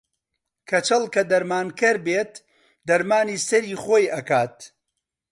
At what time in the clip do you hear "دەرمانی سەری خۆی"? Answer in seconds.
2.87-4.11